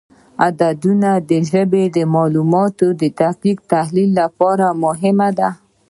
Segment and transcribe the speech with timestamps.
[0.37, 0.41] د
[0.71, 1.11] عددونو
[1.49, 5.49] ژبه د معلوماتو د دقیق تحلیل لپاره مهمه ده.